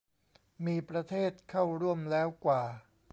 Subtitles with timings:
[0.65, 2.63] มีประเทศเข้าร่วมแล้วกว่า